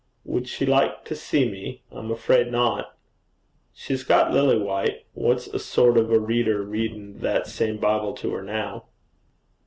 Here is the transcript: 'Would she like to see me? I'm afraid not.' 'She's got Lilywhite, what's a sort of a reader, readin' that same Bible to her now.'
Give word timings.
'Would 0.25 0.47
she 0.47 0.65
like 0.65 1.05
to 1.05 1.15
see 1.15 1.47
me? 1.47 1.83
I'm 1.91 2.09
afraid 2.09 2.51
not.' 2.51 2.97
'She's 3.71 4.01
got 4.03 4.31
Lilywhite, 4.31 5.03
what's 5.13 5.45
a 5.45 5.59
sort 5.59 5.95
of 5.95 6.09
a 6.11 6.17
reader, 6.17 6.63
readin' 6.63 7.19
that 7.19 7.45
same 7.45 7.77
Bible 7.77 8.13
to 8.15 8.31
her 8.31 8.41
now.' 8.41 8.85